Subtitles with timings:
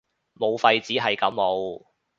[0.39, 1.85] 武肺只係感冒